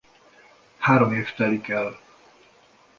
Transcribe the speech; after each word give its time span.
Három 0.77 1.13
év 1.13 1.33
telik 1.33 1.67
el. 1.69 1.99